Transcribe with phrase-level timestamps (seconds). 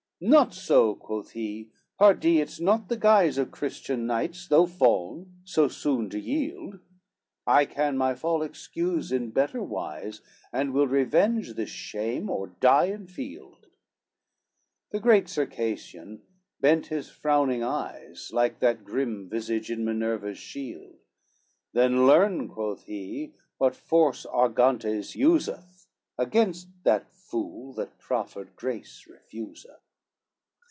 [0.23, 5.33] XXXIII "Not so," quoth he, "pardy it's not the guise Of Christian knights, though fall'n,
[5.43, 6.77] so soon to yield;
[7.47, 10.21] I can my fall excuse in better wise,
[10.53, 13.65] And will revenge this shame, or die in field."
[14.91, 16.21] The great Circassian
[16.59, 20.99] bent his frowning eyes, Like that grim visage in Minerva's shield,
[21.73, 25.87] "Then learn," quoth he, "what force Argantes useth
[26.19, 29.79] Against that fool that proffered grace refuseth."